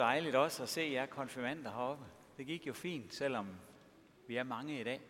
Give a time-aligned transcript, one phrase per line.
[0.00, 2.04] Dejligt også at se jer konfirmander heroppe.
[2.36, 3.48] Det gik jo fint, selvom
[4.26, 5.00] vi er mange i dag.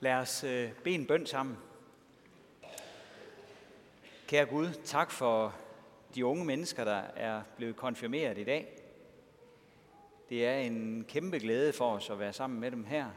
[0.00, 1.56] Lad os øh, bede en bøn sammen.
[4.26, 5.54] Kære Gud, tak for
[6.14, 8.82] de unge mennesker, der er blevet konfirmeret i dag.
[10.28, 13.10] Det er en kæmpe glæde for os at være sammen med dem her.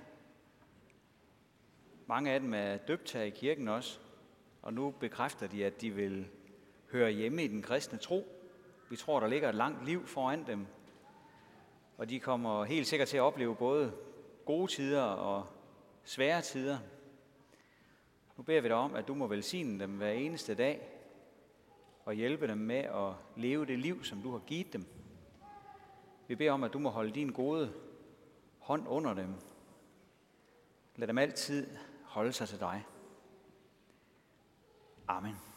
[2.08, 4.00] Mange af dem er døbt her i kirken også,
[4.62, 6.28] og nu bekræfter de, at de vil
[6.92, 8.39] høre hjemme i den kristne tro.
[8.90, 10.68] Vi tror, der ligger et langt liv foran dem,
[11.98, 13.94] og de kommer helt sikkert til at opleve både
[14.46, 15.48] gode tider og
[16.04, 16.78] svære tider.
[18.38, 20.82] Nu beder vi dig om, at du må velsigne dem hver eneste dag
[22.06, 24.86] og hjælpe dem med at leve det liv, som du har givet dem.
[26.28, 27.74] Vi beder om, at du må holde din gode
[28.60, 29.36] hånd under dem.
[30.96, 31.68] Lad dem altid
[32.04, 32.86] holde sig til dig.
[35.08, 35.49] Amen.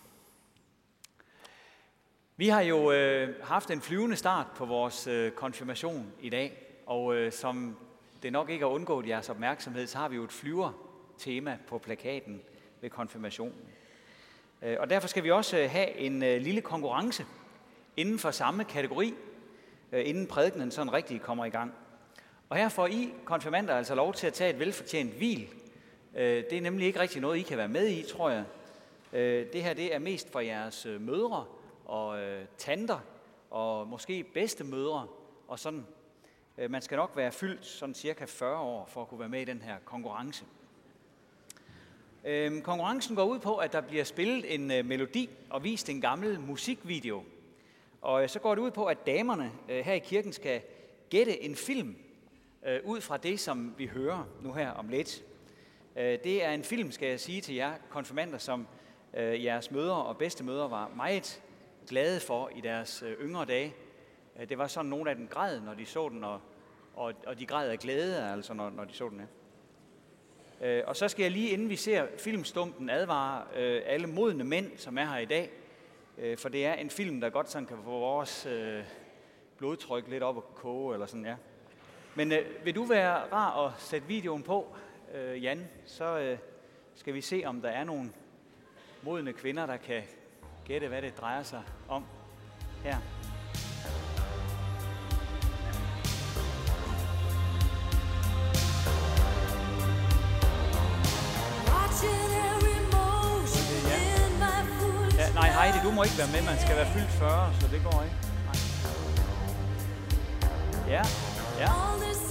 [2.43, 6.53] Vi har jo øh, haft en flyvende start på vores øh, konfirmation i dag,
[6.87, 7.77] og øh, som
[8.23, 12.43] det nok ikke har undgået jeres opmærksomhed, så har vi jo et flyver-tema på plakaten
[12.81, 13.59] ved konfirmationen.
[14.63, 17.25] Øh, og derfor skal vi også øh, have en øh, lille konkurrence
[17.97, 19.15] inden for samme kategori,
[19.93, 21.73] øh, inden prædikenen sådan rigtig kommer i gang.
[22.49, 25.49] Og her får I konfirmander altså lov til at tage et velfortjent hvil.
[26.17, 28.45] Øh, det er nemlig ikke rigtig noget, I kan være med i, tror jeg.
[29.13, 31.45] Øh, det her det er mest for jeres øh, mødre,
[31.93, 32.99] og øh, tanter
[33.51, 35.07] og måske bedstemødre
[35.49, 35.87] og sådan.
[36.59, 39.41] Øh, man skal nok være fyldt sådan cirka 40 år for at kunne være med
[39.41, 40.45] i den her konkurrence.
[42.25, 46.01] Øh, konkurrencen går ud på, at der bliver spillet en øh, melodi og vist en
[46.01, 47.23] gammel musikvideo.
[48.03, 50.63] Og øh, så går det ud på, at damerne øh, her i kirken skal
[51.11, 51.97] gætte en film
[52.67, 55.25] øh, ud fra det, som vi hører nu her om lidt.
[55.97, 58.67] Øh, det er en film, skal jeg sige til jer konfirmander, som
[59.15, 61.43] øh, jeres mødre og bedstemødre var meget
[61.89, 63.75] glade for i deres øh, yngre dage.
[64.41, 66.41] Øh, det var sådan, nogle af dem græd, når de så den, og,
[66.95, 69.21] og, og de græd af glæde, altså, når, når de så den.
[69.21, 70.79] Ja.
[70.79, 74.77] Øh, og så skal jeg lige, inden vi ser filmstumpen, advare øh, alle modne mænd,
[74.77, 75.51] som er her i dag,
[76.39, 78.49] for det er en film, der godt sådan kan få vores
[79.59, 81.37] blodtryk lidt op og koge, eller sådan, ja.
[82.15, 84.77] Men øh, vil du være rar at sætte videoen på,
[85.15, 86.39] øh, Jan, så øh,
[86.95, 88.13] skal vi se, om der er nogle
[89.03, 90.03] modne kvinder, der kan
[90.73, 92.05] gætte, hvad det drejer sig om
[92.85, 92.97] her.
[105.19, 106.43] Ja, nej, Heidi, du må ikke være med.
[106.43, 108.17] Man skal være fyldt 40, så det går ikke.
[108.47, 108.57] Nej.
[110.89, 111.03] Ja,
[111.59, 111.71] ja.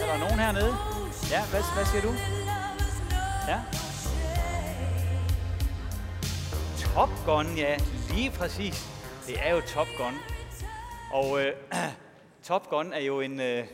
[0.02, 0.76] Er der nogen hernede?
[1.32, 2.14] Ja, hvad, hvad siger du?
[3.48, 3.60] Ja.
[6.94, 7.78] Top Gun, ja,
[8.10, 8.88] lige præcis.
[9.28, 10.14] Det er jo Top Gun.
[11.14, 11.54] Og øh,
[12.44, 13.68] Top Gun er jo en, øh,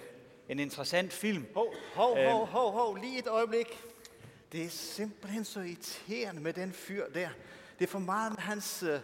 [0.50, 1.46] en interessant film.
[1.54, 2.48] Hov, hov, hov, øhm.
[2.48, 3.68] hov, hov, lige et øjeblik.
[4.52, 7.30] Det er simpelthen så irriterende med den fyr der.
[7.80, 9.00] Det er for meget med hans øh,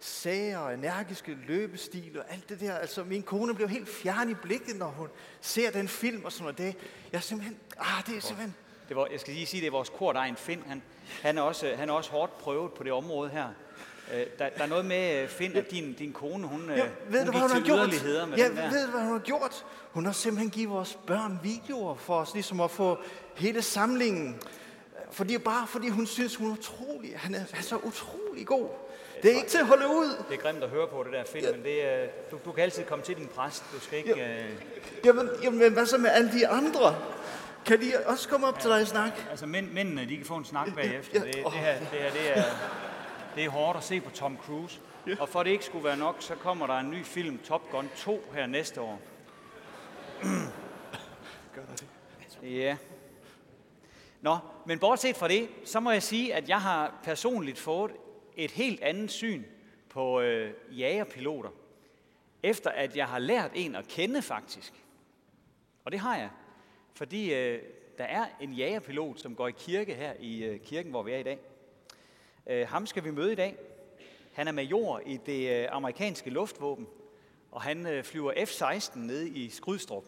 [0.00, 2.74] sager og energiske løbestil og alt det der.
[2.74, 5.08] Altså, min kone bliver helt fjern i blikket, når hun
[5.40, 6.58] ser den film og sådan noget.
[6.58, 6.76] Det,
[7.12, 8.54] jeg simpelthen, ah, det er simpelthen...
[8.88, 10.62] Det var, jeg skal lige sige, det er vores kordegn Finn.
[10.66, 10.82] Han,
[11.22, 13.48] han, er også, han er også hårdt prøvet på det område her.
[14.14, 17.12] Øh, der, der er noget med, øh, Finn, at din, din kone, hun, ja, øh,
[17.12, 18.28] ved hun du, hvad hun har gjort?
[18.28, 19.64] med ja, ved du, hvad hun har gjort?
[19.92, 22.98] Hun har simpelthen givet vores børn videoer for os, ligesom at få
[23.34, 24.40] hele samlingen.
[25.10, 27.12] Fordi, bare fordi hun synes, hun er utrolig.
[27.16, 28.68] Han er, han er så utrolig god.
[29.22, 30.24] Det er ikke til at holde ud.
[30.28, 31.52] Det er grimt at høre på det der, Finn, ja.
[31.52, 33.64] men det, er, du, du kan altid komme til din præst.
[33.72, 34.16] Du skal ikke...
[34.16, 34.44] Ja.
[34.44, 34.50] Øh...
[35.04, 36.96] Jamen, jamen, hvad så med alle de andre?
[37.66, 39.26] Kan de også komme op ja, til dig og snakke?
[39.30, 41.24] Altså, mænd, mændene, de kan få en snak bagefter.
[41.24, 41.32] Ja, ja.
[41.32, 42.44] Det, det, her, det her, det er,
[43.34, 44.80] det er hårdt at se på Tom Cruise.
[45.06, 45.14] Ja.
[45.20, 47.90] Og for det ikke skulle være nok, så kommer der en ny film, Top Gun
[47.96, 49.00] 2, her næste år.
[51.54, 51.86] Gør det?
[52.42, 52.76] Ja.
[54.20, 57.92] Nå, men bortset fra det, så må jeg sige, at jeg har personligt fået
[58.36, 59.44] et helt andet syn
[59.88, 61.50] på øh, jagerpiloter,
[62.42, 64.72] efter at jeg har lært en at kende faktisk.
[65.84, 66.30] Og det har jeg,
[66.98, 67.62] fordi øh,
[67.98, 71.18] der er en jagerpilot, som går i kirke her i øh, kirken, hvor vi er
[71.18, 71.38] i dag.
[72.46, 73.56] Øh, ham skal vi møde i dag.
[74.32, 76.86] Han er major i det øh, amerikanske luftvåben,
[77.52, 80.04] og han øh, flyver F-16 nede i Skrydstrup.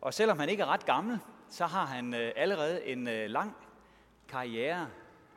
[0.00, 1.18] Og selvom han ikke er ret gammel,
[1.48, 3.56] så har han øh, allerede en øh, lang
[4.28, 4.88] karriere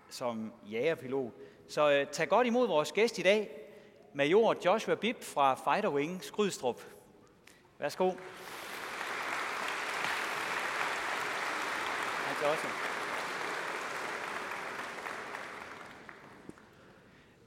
[0.10, 1.32] som jagerpilot.
[1.70, 3.52] Så øh, tag godt imod vores gæst i dag,
[4.14, 6.82] major Joshua Bib fra Fighter Wing Skrydstrup.
[7.80, 8.12] Værsgo.
[12.44, 12.72] Joshua.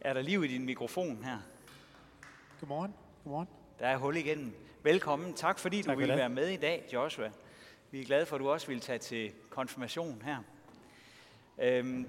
[0.00, 1.38] Er der liv i din mikrofon her?
[2.60, 2.94] Godmorgen.
[3.25, 3.48] Godmorgen.
[3.78, 4.52] Der er hul igennem.
[4.82, 5.34] Velkommen.
[5.34, 7.31] Tak fordi du Tak for ville være med i dag, Joshua.
[7.90, 10.38] Vi er glade for, at du også ville tage til konfirmation her.
[11.58, 12.08] Øhm,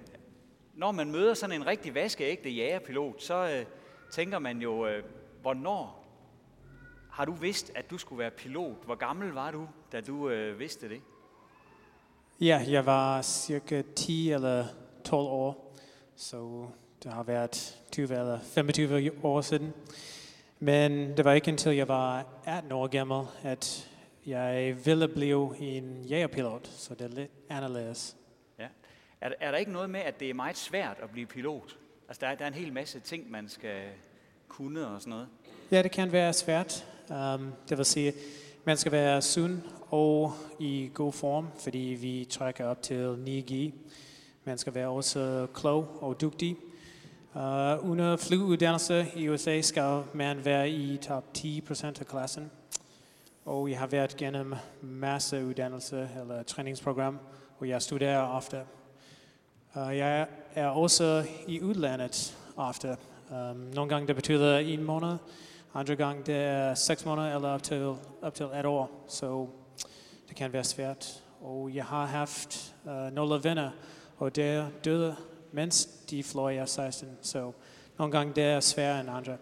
[0.74, 3.66] når man møder sådan en rigtig vaskeægte jægerpilot, så øh,
[4.12, 5.04] tænker man jo, øh,
[5.42, 6.08] hvornår
[7.12, 8.86] har du vidst, at du skulle være pilot?
[8.86, 11.02] Hvor gammel var du, da du øh, vidste det?
[12.42, 14.66] Ja, jeg var cirka 10 eller
[15.04, 15.76] 12 år,
[16.16, 16.68] så
[17.04, 19.74] det har været 20 eller 25 år siden.
[20.60, 23.90] Men det var ikke indtil jeg var 18 år gammel, at
[24.26, 28.16] jeg ville blive en jægerpilot, så det er lidt anderledes.
[28.60, 28.68] Ja.
[29.22, 31.78] Er, er der ikke noget med, at det er meget svært at blive pilot?
[32.08, 33.82] Altså, der er, der er en hel masse ting, man skal
[34.48, 35.28] kunne og sådan noget.
[35.72, 36.86] Ja, det kan være svært.
[37.10, 38.14] Um, det vil sige,
[38.68, 43.74] man skal være sund og i god form, fordi vi trækker op til 9G.
[44.44, 46.58] Man skal være også klog og dygtig.
[47.34, 47.42] Uh,
[47.92, 52.52] under flyuddannelse i USA skal man være i top 10% af klassen.
[53.46, 57.20] Og jeg har været gennem masse uddannelse eller træningsprogram,
[57.60, 58.62] og jeg studerer ofte.
[59.76, 62.98] Uh, jeg er også i udlandet ofte.
[63.30, 65.18] Um, nogle gange det betyder en måned,
[65.74, 69.06] andre gange det er seks måneder eller op til, op til et år.
[69.08, 69.48] Så
[70.28, 71.24] det kan være svært.
[71.42, 73.72] Og jeg har haft uh, nogle venner,
[74.18, 75.16] og der døde,
[75.52, 77.06] mens de fløj F-16.
[77.22, 77.52] Så
[77.98, 79.38] nogle gange det er sværere end andre.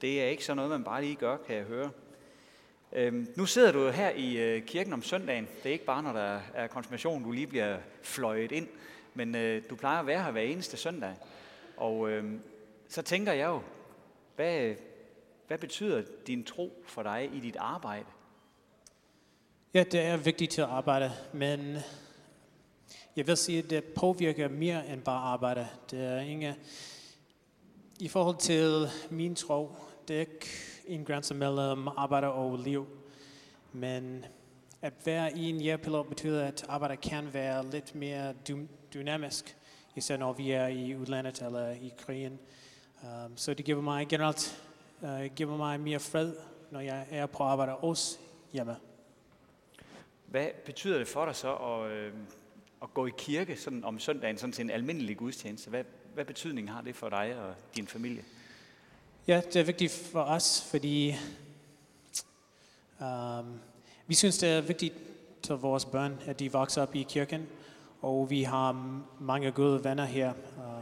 [0.00, 1.90] Det er ikke sådan noget, man bare lige gør, kan jeg høre.
[2.92, 5.48] Øhm, nu sidder du jo her i øh, kirken om søndagen.
[5.62, 8.68] Det er ikke bare, når der er konfirmation, du lige bliver fløjet ind.
[9.14, 11.14] Men øh, du plejer at være her hver eneste søndag.
[11.76, 12.24] Og øh,
[12.88, 13.60] så tænker jeg jo,
[14.36, 14.74] hvad,
[15.50, 18.04] hvad betyder din tro for dig i dit arbejde?
[19.74, 21.76] Ja, det er vigtigt til at arbejde, men
[23.16, 25.68] jeg vil sige, at det påvirker mere end bare arbejde.
[25.90, 26.54] Det er ingen...
[28.00, 29.72] I forhold til min tro,
[30.08, 30.46] det er ikke
[30.86, 32.86] en grænse mellem arbejde og liv.
[33.72, 34.24] Men
[34.82, 38.34] at være i en jægerpilot betyder, at arbejde kan være lidt mere
[38.94, 39.56] dynamisk,
[39.96, 42.38] især når vi er i udlandet eller i krigen.
[43.02, 44.69] Um, så det giver mig generelt
[45.02, 46.34] uh, giver mig mere fred,
[46.70, 48.18] når jeg er på arbejde også
[48.52, 48.76] hjemme.
[50.26, 52.12] Hvad betyder det for dig så at, øh,
[52.82, 55.70] at gå i kirke sådan om søndagen sådan til en almindelig gudstjeneste?
[55.70, 58.24] Hvad, hvad betydning har det for dig og din familie?
[59.26, 61.14] Ja, det er vigtigt for os, fordi
[63.00, 63.60] um,
[64.06, 64.94] vi synes, det er vigtigt
[65.42, 67.48] til vores børn, at de vokser op i kirken,
[68.02, 70.32] og vi har mange gode venner her.
[70.56, 70.79] Um,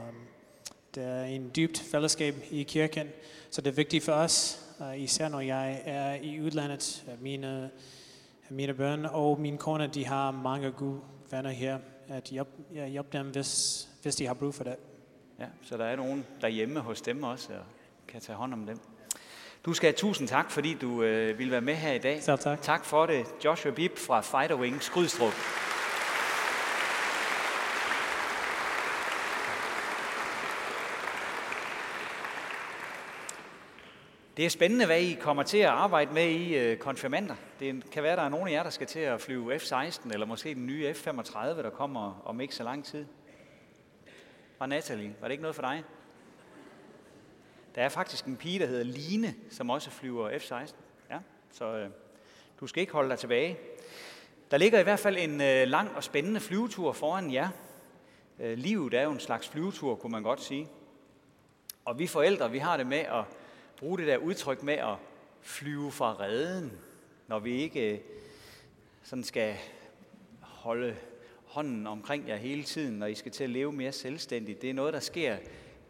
[0.95, 3.09] der er en dybt fællesskab i kirken,
[3.51, 7.05] så det er vigtigt for os, uh, især når jeg er i udlandet.
[7.21, 7.71] Mine,
[8.51, 11.01] mine børn og min kone, de har mange gode
[11.31, 12.51] venner her, at hjælpe,
[12.89, 14.77] hjælpe dem, hvis, hvis de har brug for det.
[15.41, 17.65] Ja, så der er nogen derhjemme hos dem også, og
[18.09, 18.79] kan tage hånd om dem.
[19.65, 22.23] Du skal have tusind tak, fordi du øh, ville være med her i dag.
[22.23, 22.63] Selv tak.
[22.63, 25.33] Tak for det, Joshua Bib fra Fighter Wing Skrydstrup.
[34.39, 37.35] Det er spændende, hvad I kommer til at arbejde med i øh, konfirmander.
[37.61, 40.27] Det kan være, der er nogle af jer, der skal til at flyve F-16, eller
[40.27, 43.07] måske den nye F-35, der kommer om ikke så lang tid.
[44.59, 45.85] Og Natalie, var det ikke noget for dig?
[47.75, 50.75] Der er faktisk en pige, der hedder Line, som også flyver F-16.
[51.11, 51.19] Ja,
[51.53, 51.91] så øh,
[52.61, 53.59] du skal ikke holde dig tilbage.
[54.51, 57.49] Der ligger i hvert fald en øh, lang og spændende flyvetur foran jer.
[58.41, 60.69] Øh, livet er jo en slags flyvetur, kunne man godt sige.
[61.85, 63.25] Og vi forældre, vi har det med at
[63.79, 64.95] bruge det der udtryk med at
[65.41, 66.73] flyve fra redden,
[67.27, 67.99] når vi ikke øh,
[69.03, 69.57] sådan skal
[70.41, 70.97] holde
[71.45, 74.63] hånden omkring jer hele tiden, når I skal til at leve mere selvstændigt.
[74.63, 75.37] Det er noget, der sker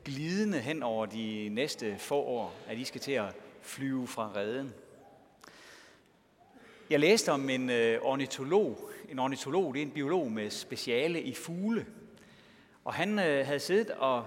[0.05, 4.75] glidende hen over de næste få år, at I skal til at flyve fra redden.
[6.91, 8.91] Jeg læste om en øh, ornitolog.
[9.09, 11.87] En ornitolog, det er en biolog med speciale i fugle.
[12.85, 14.27] Og han øh, havde siddet og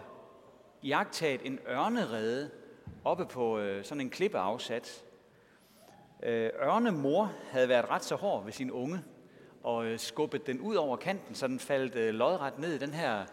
[0.83, 2.60] jagtet en ørnerede
[3.03, 5.05] oppe på øh, sådan en klippeafsats.
[6.23, 9.03] Øh, ørnemor havde været ret så hård ved sin unge,
[9.63, 12.79] og øh, skubbet den ud over kanten, så den faldt øh, lodret ned.
[12.79, 13.25] Den her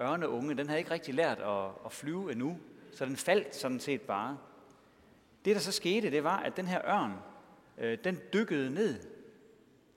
[0.00, 2.58] ørneunge, den havde ikke rigtig lært at, at flyve endnu,
[2.92, 4.38] så den faldt sådan set bare.
[5.44, 7.12] Det, der så skete, det var, at den her ørn,
[7.78, 9.00] øh, den dykkede ned,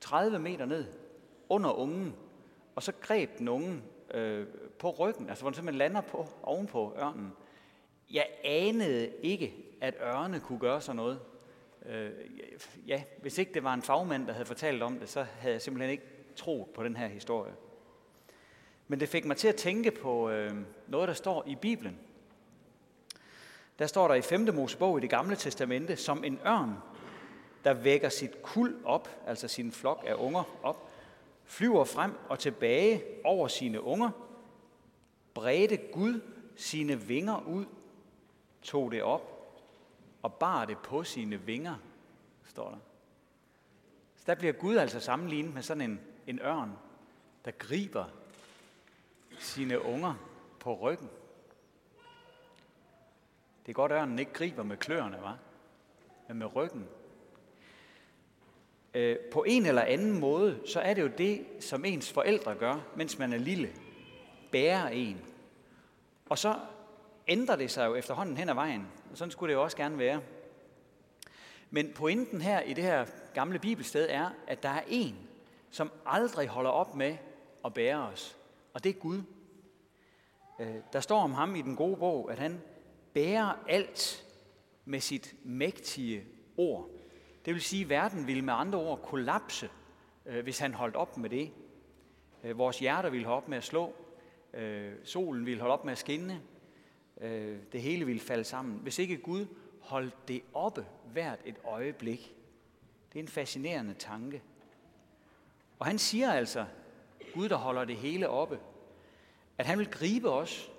[0.02, 0.86] 30 meter ned,
[1.50, 2.16] under ungen,
[2.76, 4.48] og så greb den ungen øh,
[4.80, 7.34] på ryggen, altså hvor den simpelthen lander på, ovenpå ørnen.
[8.12, 11.20] Jeg anede ikke, at ørne kunne gøre sådan noget.
[11.86, 12.12] Øh,
[12.88, 15.62] ja, hvis ikke det var en fagmand, der havde fortalt om det, så havde jeg
[15.62, 16.04] simpelthen ikke
[16.36, 17.54] troet på den her historie.
[18.88, 20.54] Men det fik mig til at tænke på øh,
[20.88, 22.00] noget, der står i Bibelen.
[23.80, 24.50] der står der i 5.
[24.54, 26.74] Mosebog i det gamle testamente, som en ørn,
[27.64, 30.92] der vækker sit kul op, altså sin flok af unger op,
[31.46, 34.10] flyver frem og tilbage over sine unger,
[35.34, 36.22] bredte Gud
[36.56, 37.66] sine vinger ud,
[38.62, 39.40] tog det op
[40.22, 41.76] og bar det på sine vinger,
[42.44, 42.78] står der.
[44.16, 46.72] Så der bliver Gud altså sammenlignet med sådan en, en ørn,
[47.46, 48.06] der griber
[49.40, 50.14] sine unger
[50.60, 51.10] på ryggen.
[53.66, 55.38] Det er godt, at ørnen ikke griber med kløerne, var,
[56.28, 56.88] men med ryggen.
[58.94, 62.76] Øh, på en eller anden måde, så er det jo det, som ens forældre gør,
[62.96, 63.70] mens man er lille.
[64.52, 65.22] Bærer en.
[66.30, 66.60] Og så
[67.30, 68.88] ændrer det sig jo efterhånden hen ad vejen.
[69.12, 70.22] Og sådan skulle det jo også gerne være.
[71.70, 75.16] Men pointen her i det her gamle bibelsted er, at der er en,
[75.72, 77.18] som aldrig holder op med
[77.66, 78.38] at bære os.
[78.74, 79.22] Og det er Gud.
[80.60, 82.62] Øh, der står om ham i den gode bog, at han
[83.14, 84.26] bærer alt
[84.86, 86.24] med sit mægtige
[86.58, 86.90] ord.
[87.46, 89.70] Det vil sige, at verden ville med andre ord kollapse,
[90.26, 91.52] øh, hvis han holdt op med det.
[92.44, 93.94] Øh, vores hjerter ville holde op med at slå.
[95.04, 96.42] Solen ville holde op med at skinne
[97.20, 98.80] øh, Det hele ville falde sammen.
[98.80, 99.46] Hvis ikke Gud
[99.80, 102.36] holdt det oppe hvert et øjeblik.
[103.14, 104.44] Det er en fascinerende tanke.
[105.80, 106.66] Og han siger altså,
[107.34, 108.60] Gud der holder det hele oppe,
[109.58, 110.72] at han vil gribe os,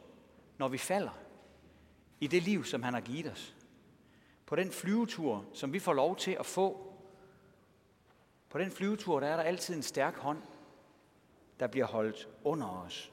[0.58, 1.18] når vi falder
[2.20, 3.54] i det liv, som han har givet os.
[4.46, 6.94] På den flyvetur, som vi får lov til at få.
[8.48, 10.42] På den flyvetur, der er der altid en stærk hånd,
[11.60, 13.12] der bliver holdt under os.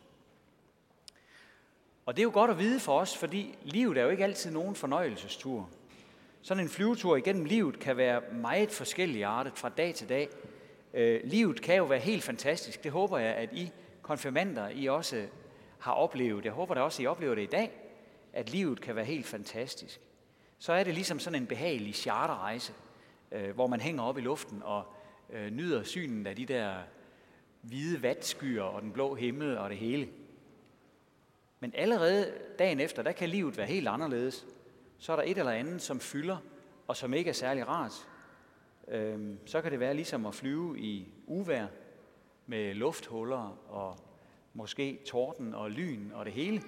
[2.08, 4.52] Og det er jo godt at vide for os, fordi livet er jo ikke altid
[4.52, 5.70] nogen fornøjelsestur.
[6.42, 10.30] Sådan en flyvetur igennem livet kan være meget forskellig artet fra dag til dag.
[10.94, 12.84] Øh, livet kan jo være helt fantastisk.
[12.84, 13.72] Det håber jeg, at I
[14.02, 15.26] konfirmander, I også
[15.80, 16.46] har oplevet.
[16.46, 17.72] Jeg håber da også, at I oplever det i dag,
[18.34, 20.02] at livet kan være helt fantastisk.
[20.60, 22.74] Så er det ligesom sådan en behagelig charterrejse,
[23.32, 24.84] øh, hvor man hænger op i luften og
[25.30, 26.74] øh, nyder synen af de der
[27.62, 30.08] hvide vatskyer og den blå himmel og det hele.
[31.60, 34.46] Men allerede dagen efter, der kan livet være helt anderledes
[34.98, 36.38] så er der et eller andet, som fylder,
[36.88, 38.08] og som ikke er særlig rart.
[38.88, 41.68] Øhm, så kan det være ligesom at flyve i uvær
[42.46, 43.98] med lufthuller og
[44.54, 46.62] måske torden og lyn og det hele.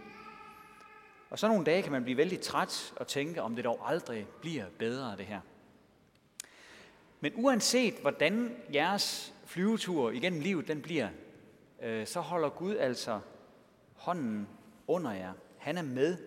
[1.30, 4.28] Og så nogle dage kan man blive vældig træt og tænke, om det dog aldrig
[4.42, 5.42] bliver bedre det her.
[7.20, 11.10] Men uanset hvordan jeres flyvetur igennem livet den bliver,
[11.82, 13.20] øh, så holder Gud altså
[13.96, 14.48] hånden
[14.90, 15.34] under jer.
[15.58, 16.18] Han er med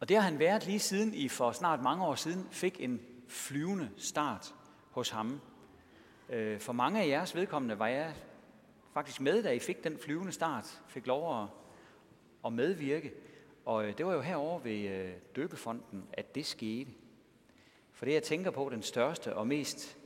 [0.00, 3.00] og det har han været lige siden I for snart mange år siden fik en
[3.28, 4.54] flyvende start
[4.90, 5.40] hos ham.
[6.28, 8.14] Øh, for mange af jeres vedkommende var jeg
[8.94, 11.48] faktisk med, da I fik den flyvende start, fik lov at,
[12.46, 13.12] at medvirke.
[13.64, 16.90] Og øh, det var jo herovre ved øh, døbefonden, at det skete.
[17.92, 19.98] For det jeg tænker på, den største og mest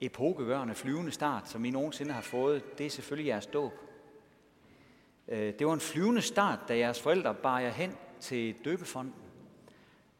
[0.00, 3.72] epokegørende flyvende start, som I nogensinde har fået, det er selvfølgelig jeres dåb.
[5.30, 9.14] Øh, det var en flyvende start, da jeres forældre bar jer hen til døbefonden.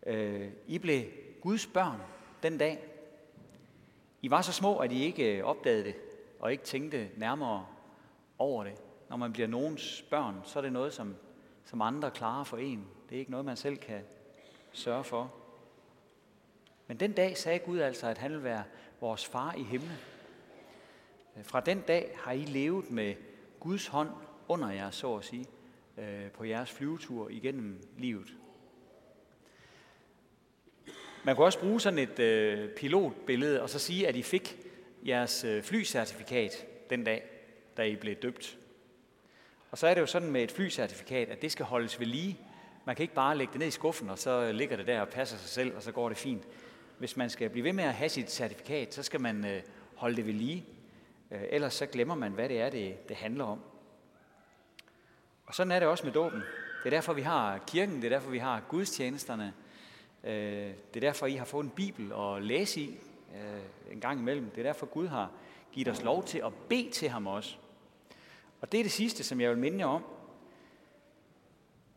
[0.07, 1.05] Øh, I blev
[1.41, 2.01] Guds børn
[2.43, 2.79] den dag.
[4.23, 5.95] I var så små, at I ikke øh, opdagede det,
[6.41, 7.67] og ikke tænkte nærmere
[8.39, 8.73] over det.
[9.09, 11.17] Når man bliver nogens børn, så er det noget, som,
[11.65, 12.87] som andre klarer for en.
[13.09, 14.01] Det er ikke noget, man selv kan
[14.73, 15.33] sørge for.
[16.87, 18.65] Men den dag sagde Gud altså, at han vil være
[19.01, 19.99] vores far i himlen.
[21.43, 23.15] Fra den dag har I levet med
[23.61, 24.11] Guds hånd
[24.51, 25.47] under jer, så at sige
[25.99, 28.35] øh, på jeres flyvetur igennem livet.
[31.25, 34.59] Man kunne også bruge sådan et øh, pilotbillede og så sige, at I fik
[35.07, 37.23] jeres øh, flycertifikat den dag,
[37.77, 38.59] da I blev døbt.
[39.71, 42.39] Og så er det jo sådan med et flycertifikat, at det skal holdes ved lige.
[42.85, 45.09] Man kan ikke bare lægge det ned i skuffen, og så ligger det der og
[45.09, 46.43] passer sig selv, og så går det fint.
[46.99, 49.63] Hvis man skal blive ved med at have sit certifikat, så skal man øh,
[49.95, 50.65] holde det ved lige.
[51.31, 53.61] Øh, ellers så glemmer man, hvad det er, det, det handler om.
[55.51, 56.41] Og sådan er det også med dåben.
[56.85, 59.55] Det er derfor, vi har kirken, det er derfor, vi har gudstjenesterne.
[60.25, 60.33] Øh,
[60.95, 62.99] det er derfor, I har fået en bibel at læse i
[63.35, 64.51] øh, en gang imellem.
[64.51, 65.31] Det er derfor, Gud har
[65.73, 67.57] givet os lov til at bede til ham også.
[68.61, 70.05] Og det er det sidste, som jeg vil minde jer om.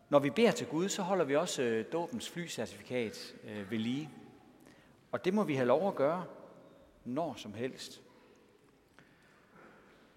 [0.10, 3.36] Når vi beder til Gud, så holder vi også øh, dåbens flycertifikat
[3.70, 4.10] ved lige.
[5.12, 6.26] Og det må vi have lov at gøre
[7.06, 8.02] når som helst.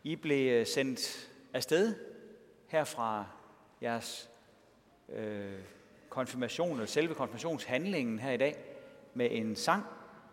[0.05, 2.16] I blev sendt afsted
[2.77, 3.25] her fra
[3.83, 4.31] jeres
[5.09, 5.59] øh,
[6.09, 8.57] konfirmation, eller selve konfirmationshandlingen her i dag,
[9.15, 9.85] med en sang,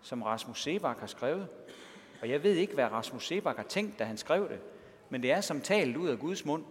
[0.02, 1.48] som Rasmus Sebak har skrevet.
[2.22, 4.60] Og jeg ved ikke, hvad Rasmus Sebak har tænkt, da han skrev det,
[5.10, 6.64] men det er som talt ud af Guds mund.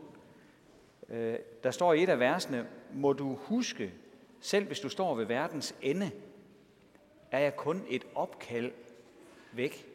[1.09, 3.93] Øh, der står i et af versene, må du huske
[4.41, 6.11] selv hvis du står ved verdens ende,
[7.31, 8.73] er jeg kun et opkald
[9.52, 9.88] væk.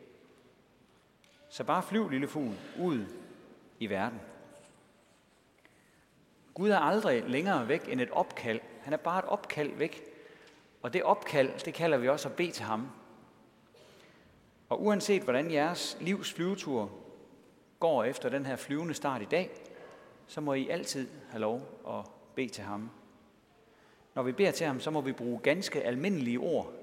[1.49, 3.05] Så bare flyv, lille fugl, ud
[3.79, 4.19] i verden.
[6.57, 8.59] Gud er aldrig længere væk end et opkald.
[8.81, 10.03] Han er bare et opkald væk.
[10.81, 12.89] Og det opkald, det kalder vi også at bede til ham.
[14.69, 16.91] Og uanset hvordan jeres livs flyvetur
[17.79, 19.49] går efter den her flyvende start i dag,
[20.27, 22.89] så må I altid have lov at bede til ham.
[24.15, 26.73] Når vi beder til ham, så må vi bruge ganske almindelige ord,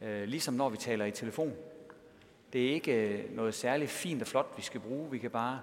[0.00, 1.54] øh, ligesom når vi taler i telefon.
[2.52, 5.10] Det er ikke øh, noget særligt fint og flot, vi skal bruge.
[5.10, 5.60] Vi kan bare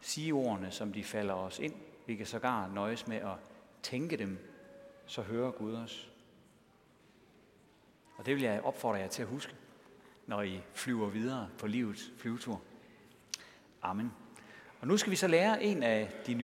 [0.00, 1.74] sige ordene, som de falder os ind.
[2.06, 3.36] Vi kan sågar nøjes med at
[3.82, 4.38] tænke dem,
[5.06, 6.10] så hører Gud os.
[8.16, 9.54] Og det vil jeg opfordre jer til at huske,
[10.26, 12.62] når I flyver videre på livets flyvetur.
[13.82, 14.12] Amen.
[14.80, 16.40] Og nu skal vi så lære en af de